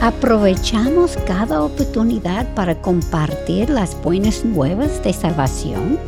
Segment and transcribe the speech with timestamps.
[0.00, 5.98] ¿Aprovechamos cada oportunidad para compartir las buenas nuevas de salvación?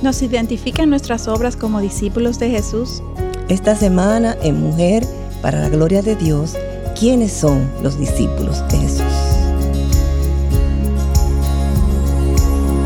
[0.00, 3.02] ¿Nos identifican nuestras obras como discípulos de Jesús?
[3.48, 5.04] Esta semana en Mujer
[5.42, 6.56] para la Gloria de Dios,
[6.96, 9.02] ¿quiénes son los discípulos de Jesús?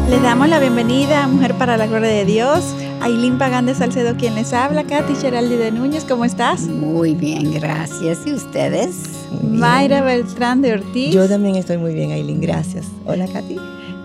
[0.09, 2.75] Les damos la bienvenida a Mujer para la Gloria de Dios.
[3.03, 6.63] Ailín Pagán de Salcedo quien les habla, Katy Geraldi de Núñez, ¿cómo estás?
[6.63, 8.21] Muy bien, gracias.
[8.27, 9.16] ¿Y ustedes?
[9.43, 11.15] Mayra Beltrán de Ortiz.
[11.15, 12.87] Yo también estoy muy bien, Aileen, gracias.
[13.05, 13.57] Hola, Katy.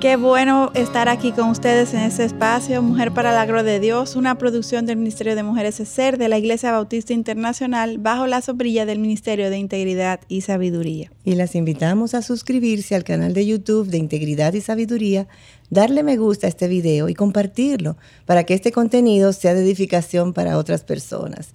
[0.02, 4.16] Qué bueno estar aquí con ustedes en este espacio, Mujer para la Gloria de Dios,
[4.16, 8.88] una producción del Ministerio de Mujeres SER de la Iglesia Bautista Internacional bajo la sombrilla
[8.88, 11.12] del Ministerio de Integridad y Sabiduría.
[11.24, 15.28] Y las invitamos a suscribirse al canal de YouTube de Integridad y Sabiduría,
[15.70, 20.34] darle me gusta a este video y compartirlo para que este contenido sea de edificación
[20.34, 21.54] para otras personas.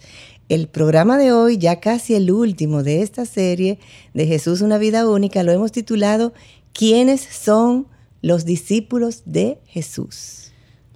[0.48, 3.80] El programa de hoy, ya casi el último de esta serie
[4.14, 6.32] de Jesús una vida única, lo hemos titulado
[6.72, 7.89] ¿Quiénes son
[8.22, 10.45] los discípulos de Jesús?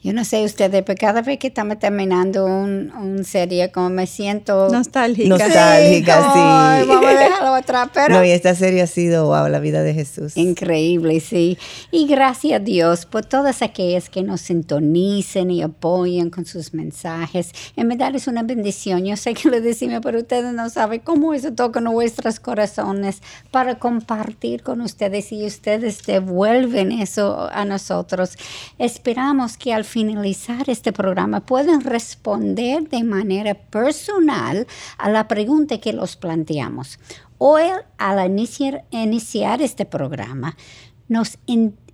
[0.03, 4.07] Yo no sé ustedes, pero cada vez que estamos terminando un, un serie, como me
[4.07, 5.29] siento nostálgica.
[5.29, 6.41] Nostálgica, sí.
[6.43, 8.15] Ay, vamos a dejarlo atrás, pero...
[8.15, 10.39] No, y esta serie ha sido, wow, la vida de Jesús.
[10.39, 11.59] Increíble, sí.
[11.91, 17.53] Y gracias a Dios por todas aquellas que nos sintonicen y apoyan con sus mensajes.
[17.77, 19.05] En verdad es una bendición.
[19.05, 23.79] Yo sé que lo decimos, pero ustedes no saben cómo eso toca nuestros corazones para
[23.79, 28.39] compartir con ustedes y ustedes devuelven eso a nosotros.
[28.79, 34.67] Esperamos que al finalizar este programa pueden responder de manera personal
[34.99, 37.01] a la pregunta que los planteamos.
[37.39, 37.65] Hoy,
[37.99, 40.57] al iniciar, iniciar este programa,
[41.09, 41.39] nos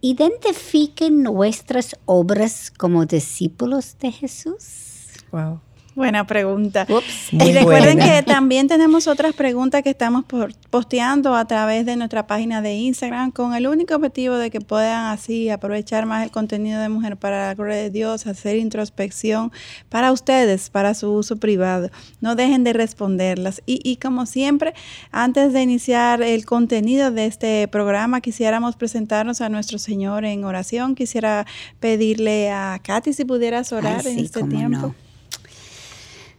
[0.03, 5.13] identifiquen nuestras obras como discípulos de Jesús.
[5.33, 5.61] Wow.
[5.97, 6.87] Buena pregunta.
[6.91, 7.33] Ups.
[7.33, 10.27] Y recuerden que también tenemos otras preguntas que estamos
[10.69, 15.07] posteando a través de nuestra página de Instagram con el único objetivo de que puedan
[15.07, 19.53] así aprovechar más el contenido de Mujer para la Gloria de Dios, hacer introspección
[19.89, 21.89] para ustedes, para su uso privado.
[22.21, 23.63] No dejen de responderlas.
[23.65, 24.75] Y, y como siempre,
[25.13, 30.95] antes de iniciar el contenido de este programa, quisiéramos presentarnos a nuestro Señor en oración.
[30.95, 31.47] Quisiera
[31.81, 34.89] pedirle a Katy si pudieras orar Ay, en este tiempo.
[34.89, 35.06] no.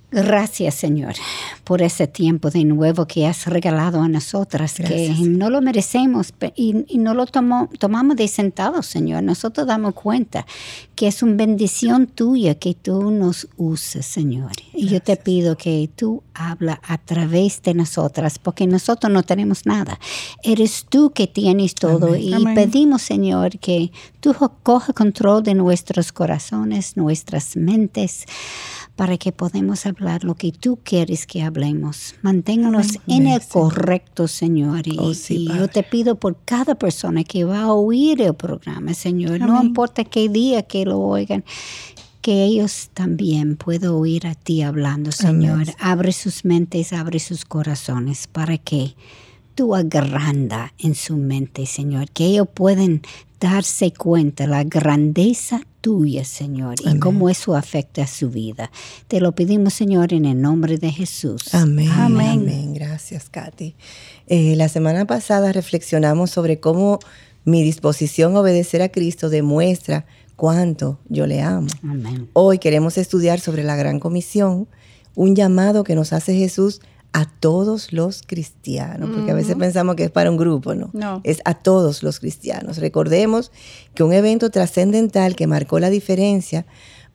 [0.09, 1.15] Gracias, Señor,
[1.65, 5.19] por ese tiempo de nuevo que has regalado a nosotras, que Gracias.
[5.19, 9.23] no lo merecemos y, y no lo tomo- tomamos de sentado, Señor.
[9.23, 10.45] Nosotros damos cuenta
[10.95, 14.51] que es una bendición tuya que tú nos uses, Señor.
[14.73, 19.65] Y yo te pido que tú habla a través de nosotras, porque nosotros no tenemos
[19.65, 19.99] nada.
[20.41, 22.21] Eres tú que tienes todo Amén.
[22.23, 22.55] y Amén.
[22.55, 23.91] pedimos, Señor, que
[24.21, 28.23] tú coja control de nuestros corazones, nuestras mentes
[28.95, 32.15] para que podamos hablar lo que tú quieres que hablemos.
[32.21, 34.87] Manténganos en el correcto, Señor.
[34.87, 38.33] Y, Oh, sí, y yo te pido por cada persona que va a oír el
[38.35, 41.43] programa, Señor, no importa qué día que lo oigan,
[42.21, 45.61] que ellos también puedan oír a ti hablando, Señor.
[45.61, 45.75] Amén.
[45.79, 48.95] Abre sus mentes, abre sus corazones para que
[49.55, 53.01] tú agranda en su mente, Señor, que ellos pueden
[53.39, 58.71] darse cuenta la grandeza tuya, Señor, y cómo eso afecta a su vida.
[59.07, 61.53] Te lo pedimos, Señor, en el nombre de Jesús.
[61.53, 61.89] Amén.
[61.91, 62.39] Amén.
[62.41, 62.73] Amén.
[62.73, 63.75] Gracias, Katy.
[64.27, 66.99] Eh, la semana pasada reflexionamos sobre cómo
[67.45, 70.05] mi disposición a obedecer a Cristo demuestra
[70.35, 71.67] cuánto yo le amo.
[71.83, 72.29] Amén.
[72.33, 74.67] Hoy queremos estudiar sobre la gran comisión,
[75.15, 76.81] un llamado que nos hace Jesús
[77.13, 80.89] a todos los cristianos, porque a veces pensamos que es para un grupo, ¿no?
[80.93, 81.21] No.
[81.23, 82.77] Es a todos los cristianos.
[82.77, 83.51] Recordemos
[83.95, 86.65] que un evento trascendental que marcó la diferencia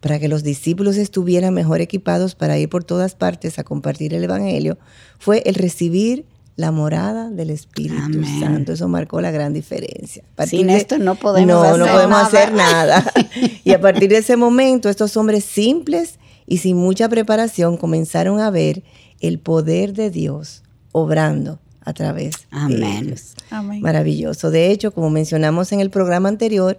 [0.01, 4.25] para que los discípulos estuvieran mejor equipados para ir por todas partes a compartir el
[4.25, 4.77] Evangelio
[5.21, 6.27] fue el recibir
[6.57, 8.41] la morada del Espíritu Amén.
[8.41, 8.73] Santo.
[8.73, 10.25] Eso marcó la gran diferencia.
[10.47, 12.27] Sin de- esto no podemos no, hacer no podemos nada.
[12.27, 13.13] hacer nada.
[13.65, 18.51] y a partir de ese momento, estos hombres simples y sin mucha preparación comenzaron a
[18.51, 18.83] ver
[19.23, 20.63] el poder de Dios
[20.93, 23.07] obrando a través de Amén.
[23.07, 23.35] ellos.
[23.51, 23.81] Amén.
[23.81, 24.51] Maravilloso.
[24.51, 26.79] De hecho, como mencionamos en el programa anterior,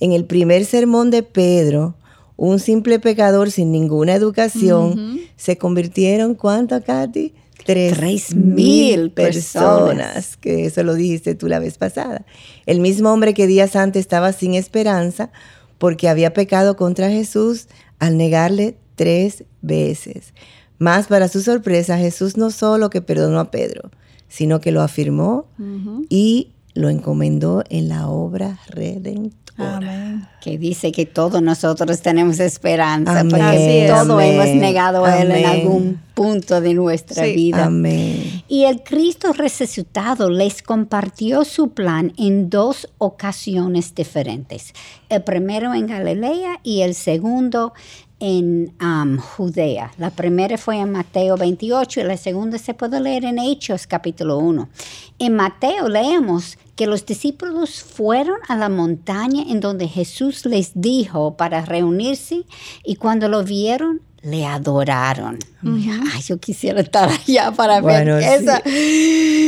[0.00, 1.94] en el primer sermón de Pedro,
[2.36, 7.34] un simple pecador sin ninguna educación, se convirtieron, ¿cuánto, Katy?
[7.66, 10.36] Tres, Tres mil personas, personas.
[10.38, 12.24] que eso lo dijiste tú la vez pasada.
[12.64, 15.30] El mismo hombre que días antes estaba sin esperanza
[15.76, 17.66] porque había pecado contra Jesús
[17.98, 20.32] al negarle tres veces.
[20.80, 23.90] Más para su sorpresa, Jesús no solo que perdonó a Pedro,
[24.28, 25.44] sino que lo afirmó
[26.08, 29.36] y lo encomendó en la obra redentora.
[29.58, 30.26] Amén.
[30.40, 35.32] que dice que todos nosotros tenemos esperanza, Amén, porque todos amén, hemos negado a Él
[35.32, 37.66] en algún punto de nuestra Sí, vida.
[37.66, 38.42] Amén.
[38.48, 44.72] Y el Cristo resucitado les compartió su plan en dos ocasiones diferentes.
[45.10, 47.74] El primero en Galilea y el segundo
[48.20, 49.90] en um, Judea.
[49.98, 54.38] La primera fue en Mateo 28 y la segunda se puede leer en Hechos capítulo
[54.38, 54.68] 1.
[55.18, 61.36] En Mateo leemos que los discípulos fueron a la montaña en donde Jesús les dijo
[61.36, 62.44] para reunirse
[62.84, 65.38] y cuando lo vieron le adoraron.
[65.64, 68.44] Ay, yo quisiera estar allá para Bueno, ver sí.
[68.44, 68.62] esa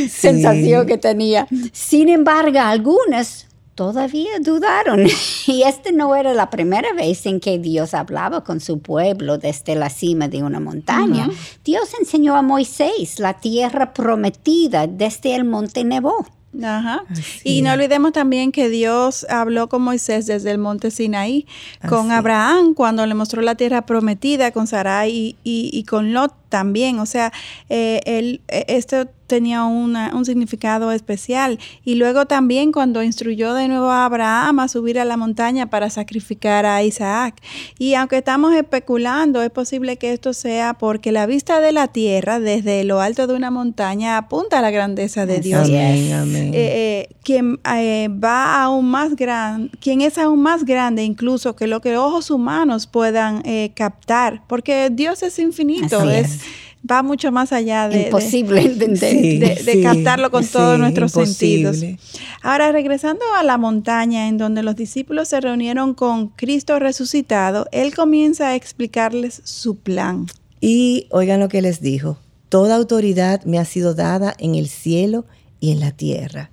[0.08, 1.46] sensación que tenía.
[1.72, 5.06] Sin embargo, algunas todavía dudaron.
[5.46, 9.74] Y esta no era la primera vez en que Dios hablaba con su pueblo desde
[9.74, 11.28] la cima de una montaña.
[11.64, 16.24] Dios enseñó a Moisés la tierra prometida desde el monte Nebo.
[16.62, 17.02] Ajá.
[17.10, 21.46] Así Y no olvidemos también que Dios habló con Moisés desde el monte Sinaí,
[21.88, 22.18] con Así.
[22.18, 26.98] Abraham cuando le mostró la tierra prometida, con Sarai y, y- y con Lot también.
[27.00, 27.32] O sea,
[27.70, 31.58] eh, él, eh, esto tenía una- un significado especial.
[31.84, 35.88] Y luego también cuando instruyó de nuevo a Abraham a subir a la montaña para
[35.88, 37.36] sacrificar a Isaac.
[37.78, 42.40] Y aunque estamos especulando, es posible que esto sea porque la vista de la tierra
[42.40, 46.50] desde lo alto de una montaña apunta a la grandeza de Dios Amén, amén.
[46.54, 51.66] eh, eh, quien eh, va aún más grande, quien es aún más grande incluso que
[51.66, 56.40] lo que ojos humanos puedan eh, captar, porque Dios es infinito, Así es, es.
[56.88, 58.62] Va mucho más allá de, de- Imposible.
[58.96, 61.72] Sí, de- de sí, captarlo con todos nuestros imposible.
[61.74, 62.00] sentidos.
[62.42, 67.94] Ahora, regresando a la montaña en donde los discípulos se reunieron con Cristo resucitado, Él
[67.94, 70.26] comienza a explicarles su plan.
[70.60, 72.18] Y oigan lo que les dijo.
[72.48, 75.24] Toda autoridad me ha sido dada en el cielo
[75.60, 76.50] y en la tierra.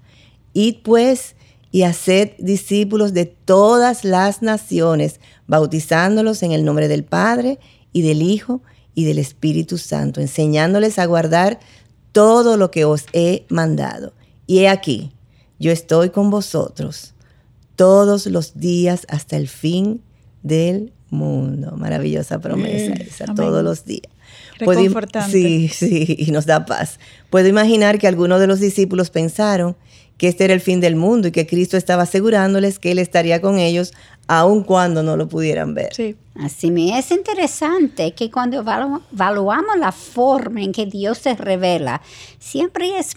[0.54, 1.36] Id pues
[1.72, 7.60] y haced discípulos de todas las naciones, bautizándolos en el nombre del Padre
[7.94, 11.60] y del Hijo y del Espíritu Santo, enseñándoles a guardar
[12.12, 14.14] todo lo que os he mandado.
[14.48, 15.12] Y he aquí,
[15.60, 17.14] yo estoy con vosotros
[17.76, 20.02] todos los días hasta el fin
[20.44, 21.76] del mundo.
[21.78, 23.36] Maravillosa promesa esa, amén.
[23.36, 24.12] todos los días.
[24.58, 25.32] Reconfortante.
[25.32, 27.00] Sí, sí, y nos da paz.
[27.30, 29.76] Puedo imaginar que algunos de los discípulos pensaron
[30.18, 33.40] que este era el fin del mundo y que Cristo estaba asegurándoles que Él estaría
[33.40, 33.94] con ellos
[34.32, 35.94] aun cuando no lo pudieran ver.
[35.94, 36.16] Sí.
[36.40, 42.02] Así me es interesante que cuando evalu- evaluamos la forma en que Dios se revela,
[42.38, 43.16] siempre es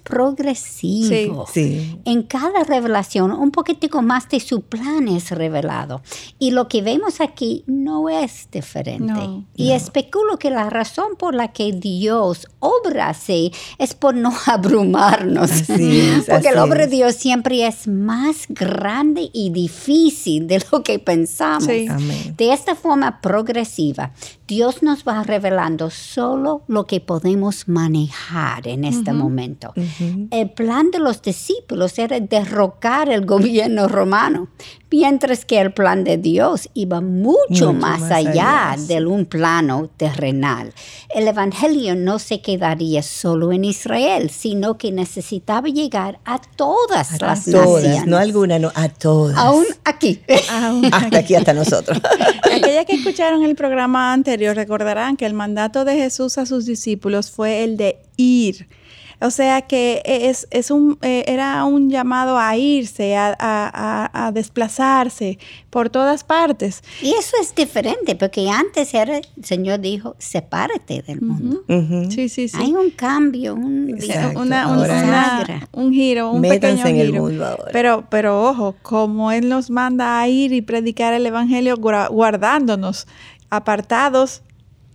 [0.56, 1.46] progresivo.
[1.52, 2.00] Sí.
[2.04, 6.02] En cada revelación, un poquitico más de su plan es revelado.
[6.40, 9.02] Y lo que vemos aquí no es diferente.
[9.12, 9.44] No.
[9.54, 15.50] y especulo que la razón por la que Dios obra así es por no abrumarnos.
[15.50, 16.90] Así es, Porque así la obra es.
[16.90, 21.64] de Dios siempre es más grande y difícil de lo que pensamos.
[21.64, 21.88] Sí.
[22.36, 24.12] De esta forma progresiva,
[24.52, 29.72] Dios nos va revelando solo lo que podemos manejar en este momento.
[30.30, 34.48] El plan de los discípulos era derrocar el gobierno romano,
[34.90, 39.88] mientras que el plan de Dios iba mucho, Mucho más, más allá, de un plano
[39.96, 40.74] terrenal.
[41.14, 47.26] El Evangelio no se quedaría solo en Israel, sino que necesitaba llegar a todas A
[47.26, 48.06] las todas, naciones.
[48.06, 49.38] no alguna, no, a todas.
[49.38, 50.20] Aún aquí.
[50.92, 51.98] Hasta aquí, hasta nosotros.
[52.54, 57.30] Aquellas que escucharon el programa anterior recordarán que el mandato de Jesús a sus discípulos
[57.30, 58.68] fue el de ir.
[59.24, 64.26] O sea que es, es un, eh, era un llamado a irse, a, a- a-
[64.26, 65.38] a desplazarse
[65.70, 66.82] por todas partes.
[67.00, 71.62] Y eso es diferente, porque antes era, el Señor dijo, sepárate del mundo.
[71.68, 72.10] Ujú.
[72.10, 72.56] Sí, sí, sí.
[72.60, 73.94] Hay un cambio, un.
[74.34, 77.22] Una- una- un giro, un Métanse pequeño en el giro.
[77.22, 77.70] mundo ahora.
[77.72, 83.06] Pero, pero ojo, como Él nos manda a ir y predicar el Evangelio guardándonos,
[83.52, 84.42] apartados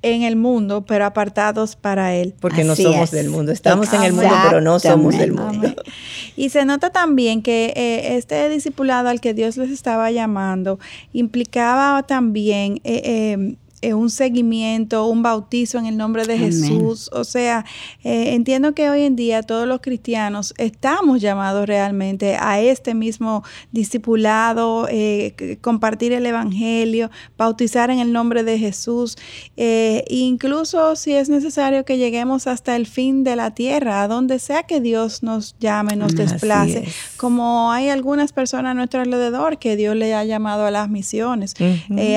[0.02, 2.34] en el mundo, pero apartados para Él.
[2.40, 3.12] Porque no somos es.
[3.12, 3.52] del mundo.
[3.52, 5.68] Estamos en el mundo, pero no somos del mundo.
[5.68, 5.76] Amén.
[6.36, 10.80] Y se nota también que eh, este discipulado al que Dios les estaba llamando
[11.14, 16.52] implicaba también eh, eh, eh, un seguimiento, un bautizo en el nombre de Amén.
[16.52, 17.10] Jesús.
[17.14, 17.64] O sea,
[18.04, 23.44] eh, entiendo que hoy en día todos los cristianos estamos llamados realmente a este mismo
[23.72, 29.16] discipulado, eh, compartir el Evangelio, bautizar en el nombre de Jesús,
[29.58, 34.40] eh, incluso si es necesario que lleguemos hasta el fin de la tierra, a donde
[34.40, 36.96] sea que Dios nos llame, nos Así desplace, es.
[37.18, 41.54] como hay algunas personas a nuestro alrededor que Dios le ha llamado a las misiones,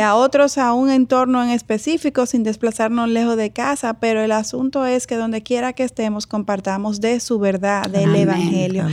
[0.02, 4.86] a otros a un entorno en específico sin desplazarnos lejos de casa, pero el asunto
[4.86, 8.86] es que donde quiera que estemos compartamos de su verdad, del Evangelio.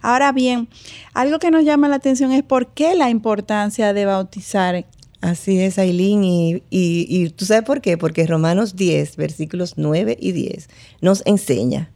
[0.00, 0.68] Ahora bien,
[1.12, 4.86] algo que nos llama la atención es por qué la importancia de bautizar.
[5.20, 10.16] Así es, Aileen, y, y, y tú sabes por qué, porque Romanos 10, versículos 9
[10.20, 10.68] y 10
[11.00, 11.90] nos enseña,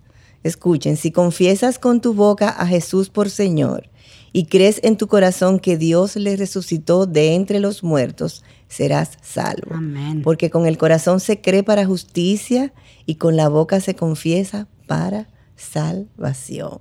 [0.44, 3.88] escuchen, si confiesas con tu boca a Jesús por Señor,
[4.32, 9.74] y crees en tu corazón que Dios le resucitó de entre los muertos, serás salvo.
[9.74, 10.22] Amén.
[10.22, 12.72] Porque con el corazón se cree para justicia
[13.06, 16.80] y con la boca se confiesa para salvación.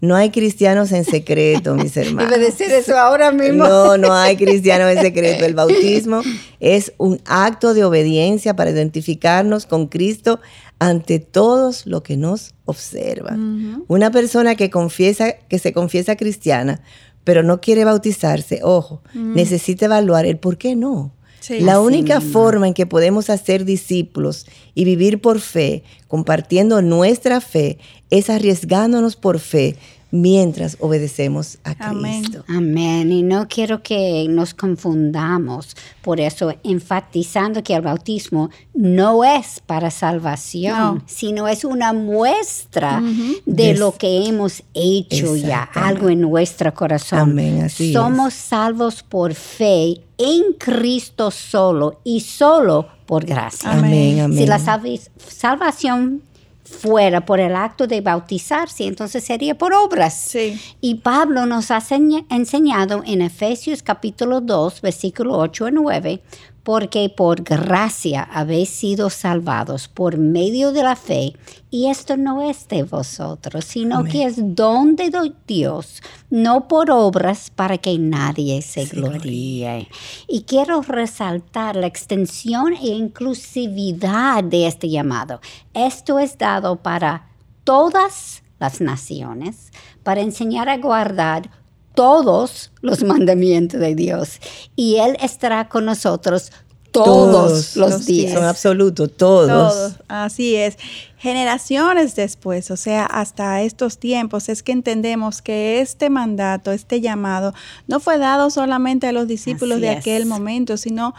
[0.00, 2.32] No hay cristianos en secreto, mis hermanos.
[2.32, 3.64] A decir eso ahora mismo.
[3.64, 5.44] No, no hay cristianos en secreto.
[5.44, 6.22] El bautismo
[6.58, 10.40] es un acto de obediencia para identificarnos con Cristo
[10.78, 13.84] ante todos los que nos observan.
[13.86, 16.80] Una persona que confiesa, que se confiesa cristiana,
[17.22, 21.12] pero no quiere bautizarse, ojo, necesita evaluar el por qué no.
[21.60, 27.78] La única forma en que podemos hacer discípulos y vivir por fe, compartiendo nuestra fe,
[28.10, 29.76] es arriesgándonos por fe
[30.10, 32.44] mientras obedecemos a Cristo.
[32.48, 33.12] Amén.
[33.12, 35.76] Y no quiero que nos confundamos.
[36.02, 43.02] Por eso, enfatizando que el bautismo no es para salvación, sino es una muestra
[43.46, 47.18] de lo que hemos hecho ya, algo en nuestro corazón.
[47.18, 47.62] Amén.
[47.62, 53.72] Así Somos salvos por fe en Cristo solo y solo por gracia.
[53.72, 54.38] Amén, amén.
[54.38, 56.22] Si la salvación
[56.70, 60.14] fuera por el acto de bautizarse, entonces sería por obras.
[60.14, 60.58] Sí.
[60.80, 61.82] Y Pablo nos ha
[62.30, 66.22] enseñado en Efesios capítulo 2, versículo 8 y 9,
[66.70, 71.32] porque por gracia habéis sido salvados por medio de la fe,
[71.68, 75.10] y esto no es de vosotros, sino que es don de
[75.48, 76.00] Dios,
[76.30, 79.88] no por obras para que nadie se gloríe.
[80.28, 85.40] Y quiero resaltar la extensión e inclusividad de este llamado.
[85.74, 87.30] Esto es dado para
[87.64, 89.72] todas las naciones,
[90.04, 91.50] para enseñar a guardar
[91.94, 94.40] todos los mandamientos de Dios
[94.76, 96.52] y Él estará con nosotros
[96.92, 98.32] todos, los, días.
[98.32, 99.48] Son absolutos, todos.
[99.48, 99.94] todos.
[100.08, 100.76] Así es.
[101.18, 107.54] Generaciones después, o sea, hasta estos tiempos, es que entendemos que este mandato, este llamado,
[107.86, 111.14] no fue dado solamente a los discípulos de aquel momento, sino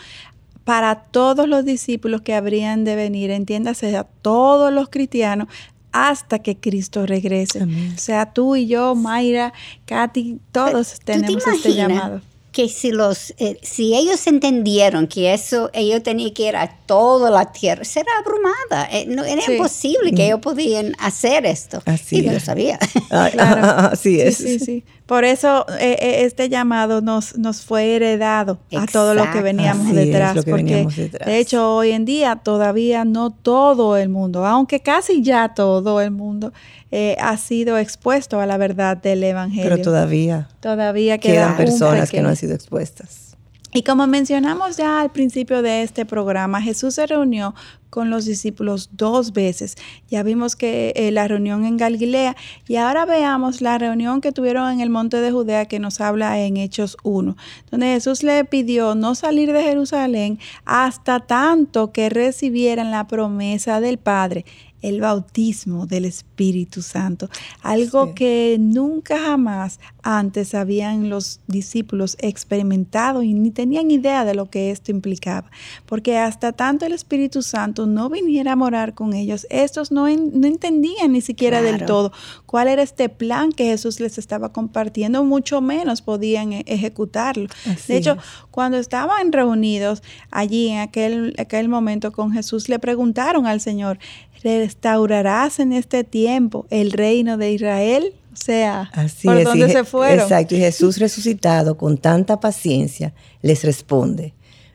[0.63, 5.47] para todos los discípulos que habrían de venir, entiéndase, a todos los cristianos,
[5.91, 7.63] hasta que Cristo regrese.
[7.63, 9.53] O sea, tú y yo, Mayra,
[9.85, 12.21] Katy, todos tenemos este llamado.
[12.51, 17.29] que si los eh, si ellos entendieron que eso ellos tenían que ir a toda
[17.29, 18.89] la tierra será abrumada.
[18.91, 20.25] Eh, no, era imposible que mm.
[20.25, 21.81] ellos podían hacer esto.
[21.85, 22.79] Así y lo sabía.
[23.09, 24.37] Así es.
[24.37, 29.41] sí, sí, por eso eh, este llamado nos nos fue heredado a todo lo que
[29.41, 30.87] veníamos detrás porque
[31.25, 36.11] de hecho hoy en día todavía no todo el mundo aunque casi ya todo el
[36.11, 36.53] mundo
[36.91, 39.69] eh, ha sido expuesto a la verdad del Evangelio.
[39.69, 40.49] Pero todavía.
[40.59, 43.37] Todavía quedan personas que no han sido expuestas.
[43.73, 47.55] Y como mencionamos ya al principio de este programa, Jesús se reunió
[47.89, 49.77] con los discípulos dos veces.
[50.09, 52.35] Ya vimos que eh, la reunión en Galilea
[52.67, 56.39] y ahora veamos la reunión que tuvieron en el monte de Judea que nos habla
[56.39, 57.37] en Hechos 1,
[57.69, 63.99] donde Jesús le pidió no salir de Jerusalén hasta tanto que recibieran la promesa del
[63.99, 64.45] Padre
[64.81, 67.29] el bautismo del Espíritu Santo,
[67.61, 74.49] algo que nunca jamás antes habían los discípulos experimentado y ni tenían idea de lo
[74.49, 75.51] que esto implicaba,
[75.85, 80.47] porque hasta tanto el Espíritu Santo no viniera a morar con ellos, estos no, no
[80.47, 82.11] entendían ni siquiera del todo
[82.45, 87.47] cuál era este plan que Jesús les estaba compartiendo, mucho menos podían e, ejecutarlo.
[87.87, 88.17] de hecho,
[88.49, 93.99] cuando estaban reunidos allí en aquel, aquel momento con Jesús, le preguntaron al Señor,
[94.43, 98.13] restaurarás en este tiempo el reino de Israel?
[98.33, 98.91] O sea,
[99.23, 100.19] ¿por dónde se fueron?
[100.19, 104.33] Exacto, y Jesús resucitado con tanta paciencia les responde,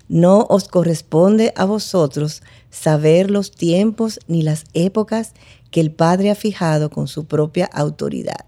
[0.09, 5.33] no os corresponde a vosotros saber los tiempos ni las épocas
[5.71, 8.45] que el Padre ha fijado con su propia autoridad,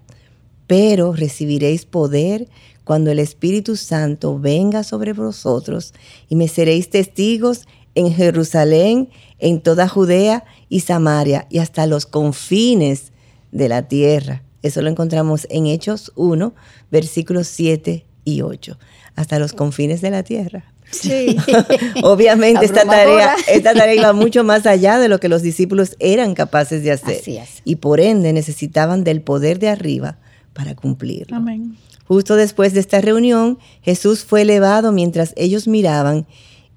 [0.66, 2.48] pero recibiréis poder
[2.84, 5.94] cuando el Espíritu Santo venga sobre vosotros
[6.28, 9.08] y me seréis testigos en Jerusalén,
[9.38, 13.12] en toda Judea y Samaria y hasta los confines
[13.52, 14.42] de la tierra.
[14.62, 16.54] Eso lo encontramos en Hechos 1,
[16.90, 18.78] versículos 7 y 8.
[19.14, 20.72] Hasta los confines de la tierra.
[20.90, 21.36] Sí.
[22.02, 26.34] Obviamente esta tarea, esta tarea iba mucho más allá de lo que los discípulos eran
[26.34, 27.22] capaces de hacer.
[27.64, 30.18] Y por ende necesitaban del poder de arriba
[30.52, 31.36] para cumplirlo.
[31.36, 31.76] Amén.
[32.06, 36.26] Justo después de esta reunión, Jesús fue elevado mientras ellos miraban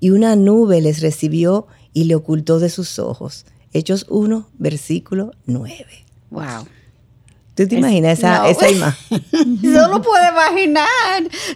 [0.01, 3.45] y una nube les recibió y le ocultó de sus ojos.
[3.73, 5.85] Hechos 1, versículo 9.
[6.29, 6.67] Wow.
[7.55, 8.45] ¿Tú te imaginas esa, no.
[8.45, 9.21] esa imagen?
[9.61, 10.87] Solo puedo imaginar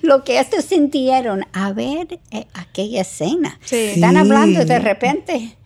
[0.02, 3.60] lo que estos sintieron a ver eh, aquella escena.
[3.64, 3.76] Sí.
[3.96, 5.58] Están hablando y de repente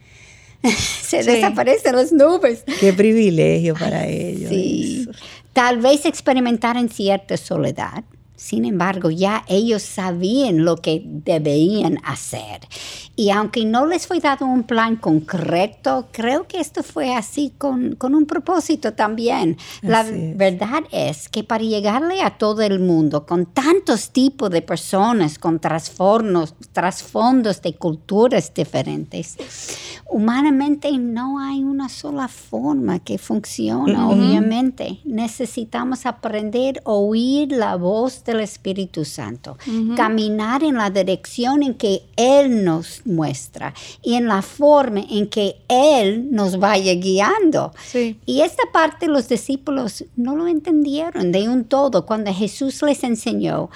[0.62, 1.30] se Sí.
[1.32, 2.64] desaparecen las nubes.
[2.80, 4.50] Qué privilegio para ellos.
[4.50, 5.08] Sí.
[5.54, 8.04] Tal vez experimentaron cierta soledad.
[8.40, 12.62] Sin embargo, ya ellos sabían lo que debían hacer.
[13.18, 17.96] Y aunque no les fue dado un plan concreto, creo que esto fue así con,
[17.96, 19.58] con un propósito también.
[19.82, 20.38] La es.
[20.38, 25.60] verdad es que para llegarle a todo el mundo, con tantos tipos de personas, con
[25.60, 29.36] trasfondos, trasfondos de culturas diferentes,
[30.06, 35.02] humanamente no hay una sola forma que funciona, obviamente.
[35.04, 39.58] Necesitamos aprender a oír la voz del Espíritu Santo,
[39.96, 45.58] caminar en la dirección en que Él nos muestra y en la forma en que
[45.68, 47.74] Él nos vaya guiando.
[47.86, 48.18] Sí.
[48.26, 53.70] Y esta parte los discípulos no lo entendieron de un todo cuando Jesús les enseñó.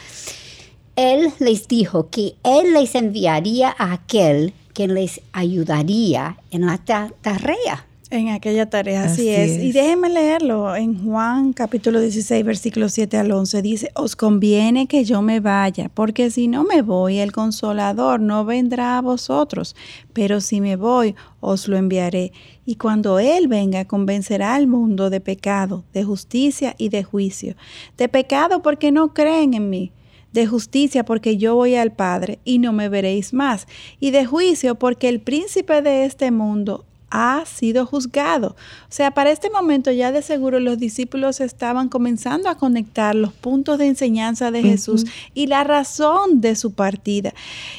[0.95, 7.11] Él les dijo que Él les enviaría a aquel que les ayudaría en la ta-
[7.21, 7.85] tarea.
[8.13, 9.63] En aquella tarea, así, Así es.
[9.63, 10.75] Y déjenme leerlo.
[10.75, 15.89] En Juan capítulo 16, versículos 7 al 11, dice, os conviene que yo me vaya,
[15.91, 19.75] porque si no me voy, el consolador no vendrá a vosotros,
[20.13, 22.33] pero si me voy, os lo enviaré.
[22.67, 27.55] Y cuando Él venga, convencerá al mundo de pecado, de justicia y de juicio.
[27.97, 29.91] De pecado porque no creen en mí
[30.33, 33.67] de justicia porque yo voy al Padre y no me veréis más,
[33.99, 38.55] y de juicio porque el príncipe de este mundo ha sido juzgado.
[38.89, 43.31] O sea, para este momento ya de seguro los discípulos estaban comenzando a conectar los
[43.33, 45.05] puntos de enseñanza de Jesús
[45.35, 47.31] y la razón de su partida.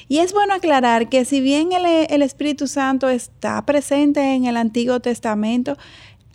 [0.08, 4.56] Y es bueno aclarar que si bien el, el Espíritu Santo está presente en el
[4.56, 5.76] Antiguo Testamento,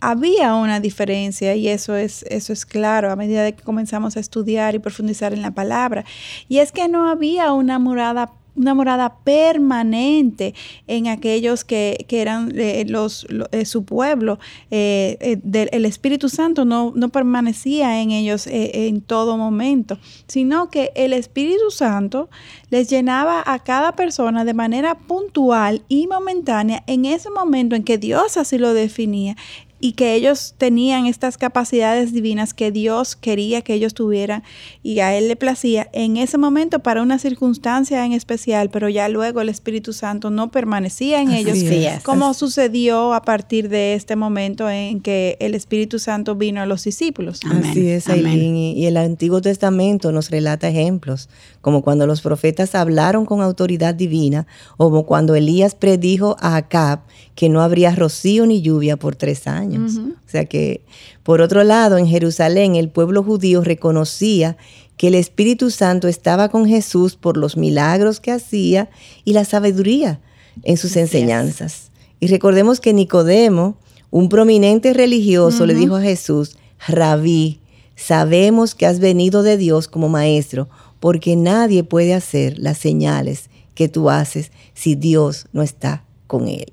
[0.00, 4.20] había una diferencia y eso es, eso es claro a medida de que comenzamos a
[4.20, 6.04] estudiar y profundizar en la palabra.
[6.48, 10.54] Y es que no había una morada una morada permanente
[10.86, 14.38] en aquellos que, que eran eh, los, lo- eh, su pueblo.
[14.70, 15.38] Eh,
[15.72, 21.70] el Espíritu Santo no, no permanecía en ellos en todo momento, sino que el Espíritu
[21.70, 22.28] Santo
[22.70, 27.98] les llenaba a cada persona de manera puntual y momentánea en ese momento en que
[27.98, 29.36] Dios así lo definía
[29.80, 34.42] y que ellos tenían estas capacidades divinas que Dios quería que ellos tuvieran
[34.82, 39.08] y a Él le placía en ese momento para una circunstancia en especial, pero ya
[39.08, 42.02] luego el Espíritu Santo no permanecía en Así ellos, es.
[42.02, 46.84] como sucedió a partir de este momento en que el Espíritu Santo vino a los
[46.84, 47.40] discípulos.
[47.44, 48.26] Amén, Así es, amén.
[48.26, 48.56] Aileen.
[48.56, 51.28] Y, y el Antiguo Testamento nos relata ejemplos,
[51.60, 57.00] como cuando los profetas hablaron con autoridad divina, o como cuando Elías predijo a Acab
[57.34, 59.69] que no habría rocío ni lluvia por tres años.
[59.78, 60.84] O sea que,
[61.22, 64.56] por otro lado, en Jerusalén el pueblo judío reconocía
[64.96, 68.90] que el Espíritu Santo estaba con Jesús por los milagros que hacía
[69.24, 70.20] y la sabiduría
[70.62, 71.90] en sus enseñanzas.
[72.20, 73.76] Y recordemos que Nicodemo,
[74.10, 77.60] un prominente religioso, le dijo a Jesús, Rabí,
[77.96, 80.68] sabemos que has venido de Dios como maestro,
[81.00, 86.72] porque nadie puede hacer las señales que tú haces si Dios no está con él.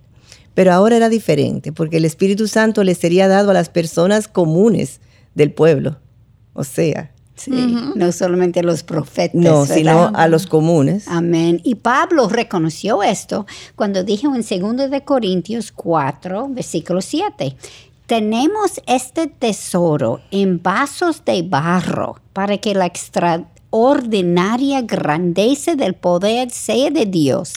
[0.57, 5.01] Pero ahora era diferente, porque el Espíritu Santo le sería dado a las personas comunes
[5.35, 5.99] del pueblo.
[6.53, 7.51] O sea, Sí,
[7.95, 9.35] no solamente los profetas.
[9.39, 9.75] no, ¿verdad?
[9.75, 11.07] sino a los comunes.
[11.09, 11.61] Amén.
[11.63, 17.55] Y Pablo reconoció esto cuando dijo en 2 de Corintios 4, versículo 7.
[18.07, 26.89] Tenemos este tesoro en vasos de barro para que la extraordinaria grandeza del poder sea
[26.89, 27.53] de Dios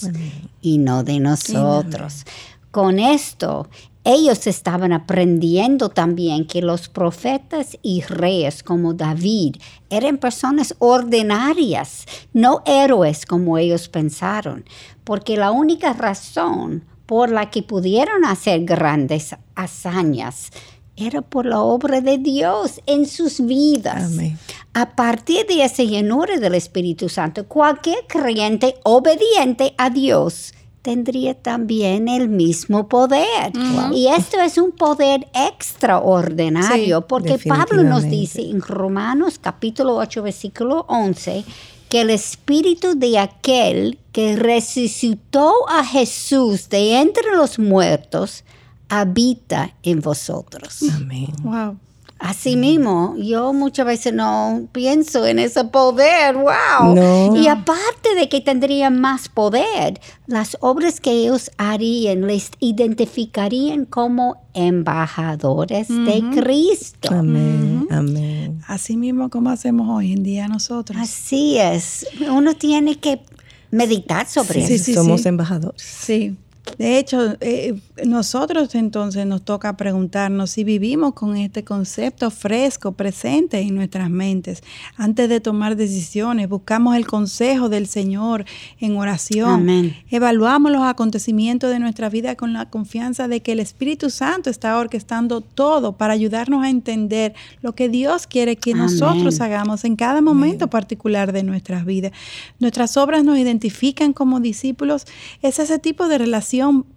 [0.61, 2.27] y no de nosotros.
[2.71, 3.69] Con esto,
[4.05, 9.57] ellos estaban aprendiendo también que los profetas y reyes como David
[9.91, 14.65] eran personas ordinarias, no héroes como ellos pensaron,
[15.05, 20.51] porque la única razón por la que pudieron hacer grandes hazañas
[20.97, 24.13] era por la obra de Dios en sus vidas.
[24.13, 24.39] Amén.
[24.75, 32.09] A partir de esa llenura del Espíritu Santo, cualquier creyente obediente a Dios tendría también
[32.09, 33.53] el mismo poder.
[33.93, 40.23] Y esto es un poder extraordinario, Sí, porque Pablo nos dice en Romanos capítulo 8,
[40.23, 41.45] versículo 11,
[41.89, 48.45] que el espíritu de aquel que resucitó a Jesús de entre los muertos
[48.89, 50.83] habita en vosotros.
[50.95, 51.33] Amén.
[51.43, 51.77] Wow.
[52.23, 56.95] Así mismo, yo muchas veces no pienso en ese poder, wow.
[56.95, 57.35] No.
[57.35, 64.37] Y aparte de que tendrían más poder, las obras que ellos harían les identificarían como
[64.53, 67.09] embajadores de Cristo.
[67.15, 68.61] Amén, amén.
[68.67, 70.99] Así mismo como hacemos hoy en día nosotros.
[71.01, 73.23] Así es, uno tiene que
[73.71, 74.85] meditar sobre Sí, eso.
[74.85, 75.29] sí, Somos sí.
[75.29, 75.81] embajadores.
[75.83, 76.37] Sí.
[76.79, 83.61] De hecho, eh, nosotros entonces nos toca preguntarnos si vivimos con este concepto fresco, presente
[83.61, 84.63] en nuestras mentes.
[84.97, 88.45] Antes de tomar decisiones, buscamos el consejo del Señor
[88.79, 89.51] en oración.
[89.51, 89.97] Amén.
[90.11, 94.79] Evaluamos los acontecimientos de nuestra vida con la confianza de que el Espíritu Santo está
[94.79, 98.85] orquestando todo para ayudarnos a entender lo que Dios quiere que Amén.
[98.85, 102.13] nosotros hagamos en cada momento particular de nuestras vidas.
[102.59, 105.07] Nuestras obras nos identifican como discípulos.
[105.43, 106.50] Es ese tipo de relación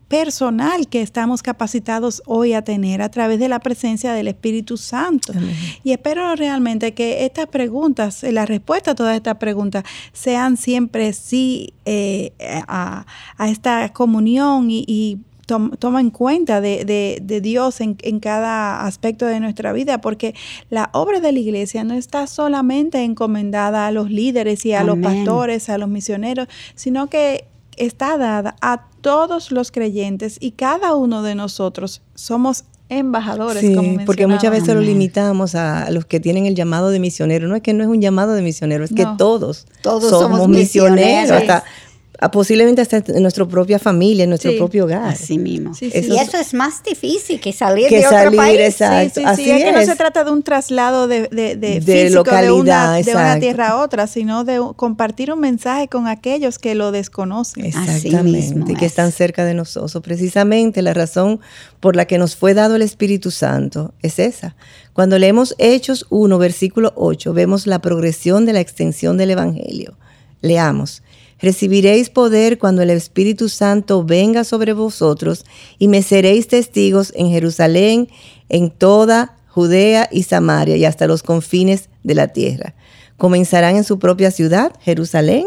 [0.08, 5.34] personal que estamos capacitados hoy a tener a través de la presencia del Espíritu Santo.
[5.84, 11.14] Y espero realmente que estas preguntas, eh, la respuesta a todas estas preguntas, sean siempre
[11.14, 12.32] sí eh,
[12.68, 13.06] a,
[13.38, 18.20] a esta comunión y, y tom- toma en cuenta de, de- de Dios en, en
[18.20, 20.36] cada aspecto de nuestra vida, porque
[20.70, 24.98] la obra de la iglesia no está solamente encomendada a los líderes y a los
[25.04, 27.46] pastores, a los misioneros, sino que
[27.78, 34.06] está dada a todos los creyentes y cada uno de nosotros somos embajadores, Sí, como
[34.06, 37.48] porque muchas veces lo limitamos a, los que tienen el llamado de misionero.
[37.48, 40.50] No es que no es un llamado de misionero, es que todos, Todos somos, somos
[40.50, 40.98] misioneros.
[41.00, 41.32] misioneros.
[41.42, 41.64] Hasta, a-
[42.32, 44.58] posiblemente hasta en nuestra propia familia, en nuestro Sí.
[44.58, 45.06] propio hogar.
[45.14, 45.74] Así mismo.
[45.74, 48.60] Sí, sí, y eso es más difícil que salir Que de otro salir, país.
[48.60, 49.14] exacto.
[49.16, 51.56] Sí, sí, Así sí, es que no se trata de un traslado de, de, de
[51.56, 55.88] De físico de, localidad, una, de una tierra a otra, sino de compartir un mensaje
[55.88, 57.66] con aquellos que lo desconocen.
[57.68, 58.92] Así Exactamente, mismo que es.
[58.92, 60.02] están cerca de nosotros.
[60.04, 61.40] Precisamente la razón
[61.80, 64.56] por la que nos fue dado el Espíritu Santo es esa.
[64.94, 69.96] Cuando leemos Hechos 1, versículo 8, vemos la progresión de la extensión del Evangelio.
[70.42, 71.02] Leamos.
[71.44, 75.44] Recibiréis poder cuando el Espíritu Santo venga sobre vosotros
[75.78, 78.08] y me seréis testigos en Jerusalén,
[78.48, 82.76] en toda Judea y Samaria y hasta los confines de la tierra.
[83.18, 85.46] Comenzarán en su propia ciudad, Jerusalén,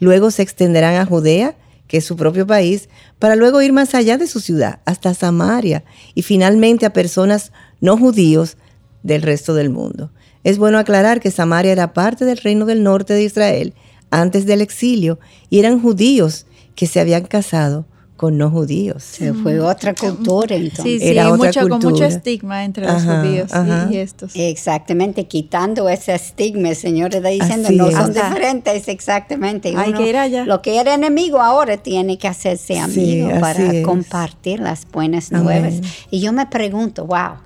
[0.00, 2.88] luego se extenderán a Judea, que es su propio país,
[3.20, 5.84] para luego ir más allá de su ciudad, hasta Samaria,
[6.16, 8.56] y finalmente a personas no judíos
[9.04, 10.10] del resto del mundo.
[10.42, 13.72] Es bueno aclarar que Samaria era parte del reino del norte de Israel
[14.10, 15.18] antes del exilio
[15.50, 17.84] y eran judíos que se habían casado
[18.16, 19.04] con no judíos.
[19.04, 20.82] Se fue otra cultura entonces.
[20.84, 22.06] Sí, sí, Era otra mucho, con mucho cultura.
[22.08, 23.88] estigma entre los Ajá, judíos y- ajá.
[23.92, 24.32] y, estos.
[24.34, 27.94] Exactamente, quitando ese estigma, el Señor está diciendo, Así no es.
[27.94, 28.28] son Ajá.
[28.28, 29.72] diferentes, exactamente.
[29.76, 30.44] Hay que ir allá.
[30.46, 33.84] Lo que era enemigo ahora tiene que hacerse amigo así para es.
[33.86, 35.44] compartir las buenas Amén.
[35.44, 35.74] nuevas.
[36.10, 37.36] Y yo me pregunto, wow,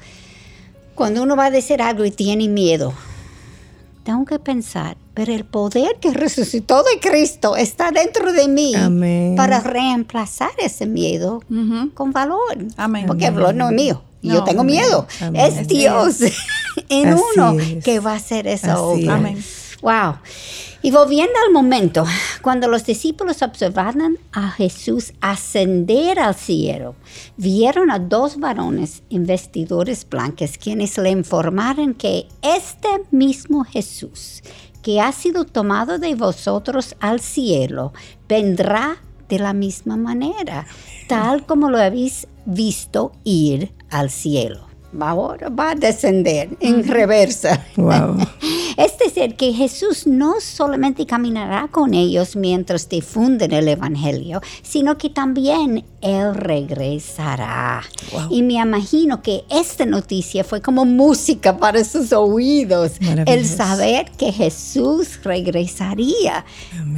[0.95, 2.95] cuando uno va a decir algo y tiene miedo,
[4.03, 9.35] tengo que pensar, pero el poder que resucitó de Cristo está dentro de mí Amén.
[9.37, 11.43] para reemplazar ese miedo
[11.95, 12.59] con valor.
[12.77, 13.05] Amén.
[13.07, 14.03] Porque el valor no es mío.
[14.23, 14.77] Yo No, tengo amén.
[14.77, 15.07] miedo.
[15.21, 15.41] Amén.
[15.45, 16.17] Es Es Dios
[16.89, 17.85] en Así uno es.
[17.85, 19.03] que va a hacer esa Así obra.
[19.03, 19.09] es.
[19.09, 19.45] Amén.
[19.83, 20.19] Wow.
[20.81, 22.05] Y volviendo al momento,
[22.41, 26.95] cuando los discípulos observaron a Jesús ascender al cielo,
[27.37, 34.43] vieron a dos varones en vestidores blancas quienes le informaron que este mismo Jesús,
[34.83, 37.93] que ha sido tomado de vosotros al cielo,
[38.29, 40.67] vendrá de la misma manera,
[41.09, 44.72] tal como lo habéis visto ir al cielo.
[45.01, 47.65] Ahora va a descender en reversa.
[47.77, 48.19] Wow.
[48.77, 55.11] Es decir, que Jesús no solamente caminará con ellos mientras difunden el Evangelio, sino que
[55.11, 57.83] también Él regresará.
[58.13, 58.29] Wow.
[58.31, 62.93] Y me imagino que esta noticia fue como música para sus oídos.
[63.27, 66.45] El saber que Jesús regresaría.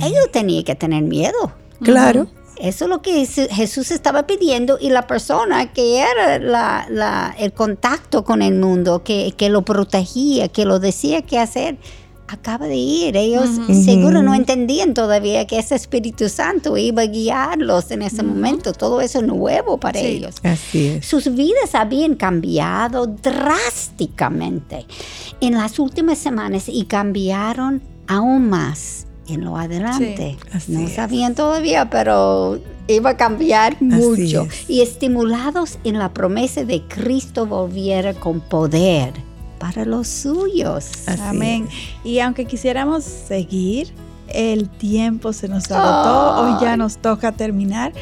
[0.01, 1.53] Ellos tenían que tener miedo.
[1.83, 2.29] Claro.
[2.59, 7.35] Eso es lo que Jes- Jesús estaba pidiendo y la persona que era la- la-
[7.39, 11.77] el contacto con el mundo, que, que lo protegía, que lo decía qué hacer,
[12.27, 13.17] acaba de ir.
[13.17, 13.49] Ellos
[13.85, 18.73] seguro no entendían todavía que ese Espíritu Santo iba a guiarlos en ese momento.
[18.73, 20.07] Todo eso es nuevo para Sí.
[20.07, 20.37] ellos.
[20.43, 21.07] Así es.
[21.07, 24.87] Sus vidas habían cambiado drásticamente
[25.41, 30.37] en las últimas semanas y cambiaron aún más en lo adelante.
[30.61, 30.95] Sí, no es.
[30.95, 34.43] sabían todavía, pero iba a cambiar mucho.
[34.43, 34.71] es.
[34.71, 39.13] Y estimulados en la promesa de Cristo volviera con poder
[39.59, 40.91] para los suyos.
[41.07, 41.69] Así Amén.
[42.03, 43.89] Y aunque quisiéramos seguir,
[44.29, 47.93] el tiempo se nos agotó, hoy ya nos toca terminar.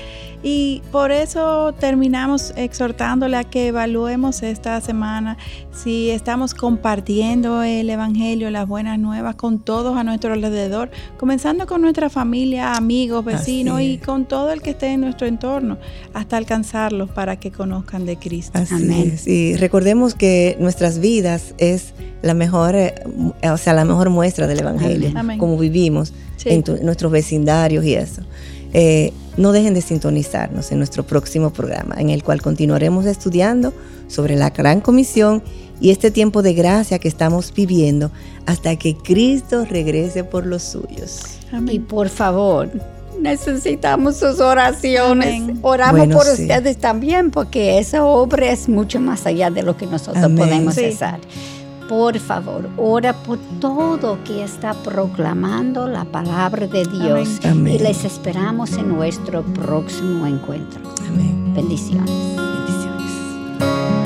[0.43, 5.39] Y por eso terminamos exhortándole a que evaluemos esta semana
[5.73, 11.81] si estamos compartiendo el Evangelio, las buenas nuevas con todos a nuestro alrededor, comenzando con
[11.81, 15.79] nuestra familia, amigos, vecinos y con todo el que esté en nuestro entorno,
[16.13, 18.59] hasta alcanzarlos para que conozcan de Cristo.
[18.59, 19.27] Así Es.
[19.29, 22.95] Y recordemos que nuestras vidas es la mejor, eh,
[23.51, 26.13] o sea, la mejor muestra del Evangelio, como vivimos
[26.45, 28.23] en nuestros vecindarios y eso.
[28.73, 33.73] Eh, no dejen de sintonizarnos en nuestro próximo programa, en el cual continuaremos estudiando
[34.09, 35.43] sobre la gran comisión
[35.81, 38.11] y este tiempo de gracia que estamos viviendo
[38.47, 41.39] hasta que Cristo regrese por los suyos.
[41.69, 42.71] Y por favor,
[43.21, 45.43] necesitamos sus oraciones.
[45.63, 50.31] Oramos por ustedes también, porque esa obra es mucho más allá de lo que nosotros
[50.33, 51.21] podemos hacer
[51.89, 57.41] por favor, ora por todo que está proclamando la palabra de Dios.
[57.45, 57.75] Amén.
[57.75, 60.81] Y les esperamos en nuestro próximo encuentro.
[61.09, 61.53] Amén.
[61.55, 62.11] Bendiciones.
[62.37, 64.02] Bendiciones.